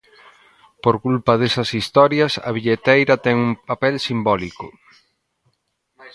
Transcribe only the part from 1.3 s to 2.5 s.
desas historias, a